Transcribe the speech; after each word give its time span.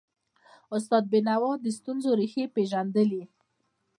استاد 0.75 1.03
بینوا 1.11 1.51
د 1.59 1.65
ستونزو 1.77 2.09
ریښې 2.19 2.45
پېژندلي. 2.55 3.23